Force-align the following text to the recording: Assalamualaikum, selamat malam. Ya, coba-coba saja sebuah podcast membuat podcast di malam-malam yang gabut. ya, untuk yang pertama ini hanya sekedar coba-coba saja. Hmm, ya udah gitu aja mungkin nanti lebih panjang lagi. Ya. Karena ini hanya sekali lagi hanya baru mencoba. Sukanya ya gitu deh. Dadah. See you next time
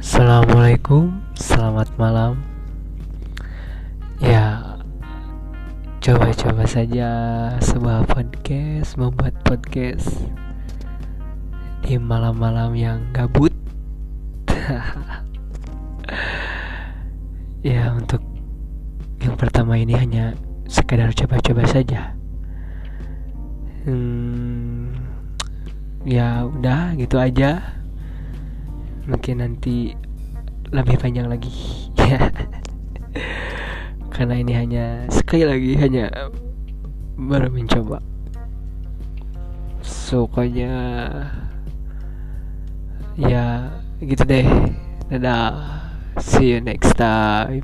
Assalamualaikum, 0.00 1.12
selamat 1.36 1.92
malam. 2.00 2.40
Ya, 4.16 4.80
coba-coba 6.00 6.64
saja 6.64 7.08
sebuah 7.60 8.08
podcast 8.08 8.96
membuat 8.96 9.36
podcast 9.44 10.24
di 11.84 12.00
malam-malam 12.00 12.72
yang 12.72 13.04
gabut. 13.12 13.52
ya, 17.60 17.92
untuk 17.92 18.24
yang 19.20 19.36
pertama 19.36 19.76
ini 19.76 20.00
hanya 20.00 20.32
sekedar 20.64 21.12
coba-coba 21.12 21.68
saja. 21.68 22.16
Hmm, 23.84 24.96
ya 26.08 26.48
udah 26.48 26.96
gitu 26.96 27.20
aja 27.20 27.79
mungkin 29.10 29.42
nanti 29.42 29.92
lebih 30.70 30.96
panjang 30.98 31.26
lagi. 31.26 31.50
Ya. 32.10 32.26
Karena 34.10 34.34
ini 34.34 34.50
hanya 34.50 35.06
sekali 35.14 35.46
lagi 35.46 35.78
hanya 35.78 36.10
baru 37.14 37.46
mencoba. 37.54 38.02
Sukanya 39.82 40.74
ya 43.14 43.70
gitu 44.02 44.26
deh. 44.26 44.46
Dadah. 45.06 45.54
See 46.18 46.50
you 46.50 46.58
next 46.58 46.98
time 46.98 47.62